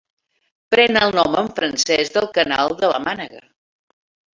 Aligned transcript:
Pren 0.75 0.99
el 1.01 1.13
nom 1.19 1.37
en 1.43 1.53
francès 1.61 2.13
del 2.19 2.31
canal 2.41 2.77
de 2.85 2.95
la 2.97 3.07
Mànega. 3.09 3.49